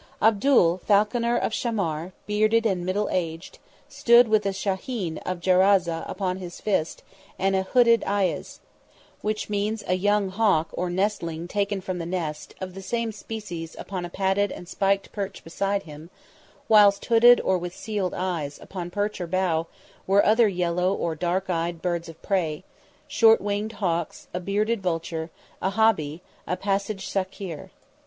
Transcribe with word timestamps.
Abdul, 0.19 0.79
falconer 0.79 1.37
of 1.37 1.53
Shammar, 1.53 2.11
bearded 2.25 2.65
and 2.65 2.83
middle 2.83 3.07
aged, 3.11 3.59
stood 3.87 4.27
with 4.29 4.47
a 4.47 4.51
shahin 4.51 5.19
of 5.27 5.39
Jaraza 5.39 6.05
upon 6.07 6.37
his 6.37 6.59
fist 6.59 7.03
and 7.37 7.55
a 7.55 7.61
hooded 7.61 8.03
eyess 8.07 8.61
which 9.21 9.47
means 9.47 9.83
a 9.85 9.93
young 9.93 10.29
hawk 10.29 10.69
or 10.73 10.89
nestling 10.89 11.47
taken 11.47 11.81
from 11.81 11.99
the 11.99 12.07
nest 12.07 12.55
of 12.59 12.73
the 12.73 12.81
same 12.81 13.11
species 13.11 13.75
upon 13.77 14.03
a 14.03 14.09
padded 14.09 14.51
and 14.51 14.67
spiked 14.67 15.11
perch 15.11 15.43
beside 15.43 15.83
him, 15.83 16.09
whilst 16.67 17.05
hooded 17.05 17.39
or 17.39 17.59
with 17.59 17.75
seeled 17.75 18.15
eyes, 18.15 18.57
upon 18.59 18.89
perch 18.89 19.21
or 19.21 19.27
bough, 19.27 19.67
were 20.07 20.25
other 20.25 20.47
yellow 20.47 20.91
or 20.95 21.13
dark 21.13 21.47
eyed 21.47 21.79
birds 21.79 22.09
of 22.09 22.19
prey; 22.23 22.63
short 23.07 23.39
winged 23.39 23.73
hawks, 23.73 24.27
a 24.33 24.39
bearded 24.39 24.81
vulture, 24.81 25.29
a 25.61 25.69
hobby, 25.69 26.23
a 26.47 26.57
passage 26.57 27.05
Saker. 27.07 27.69